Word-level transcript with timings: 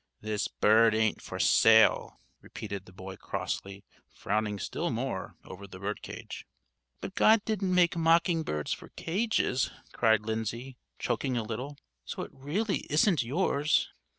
"This 0.19 0.47
bird 0.47 0.95
ain't 0.95 1.21
for 1.21 1.37
sale," 1.37 2.19
repeated 2.41 2.87
the 2.87 2.91
boy, 2.91 3.17
crossly, 3.17 3.85
frowning 4.09 4.57
still 4.57 4.89
more 4.89 5.35
over 5.45 5.67
the 5.67 5.77
bird 5.77 6.01
cage. 6.01 6.47
"But 7.01 7.13
God 7.13 7.45
didn't 7.45 7.75
make 7.75 7.95
mocking 7.95 8.41
birds 8.41 8.73
for 8.73 8.89
cages," 8.89 9.69
cried 9.91 10.21
Lindsay, 10.21 10.79
choking 10.97 11.37
a 11.37 11.43
little. 11.43 11.77
"So 12.03 12.23
it 12.23 12.31
really 12.33 12.87
isn't 12.89 13.21
yours." 13.21 13.89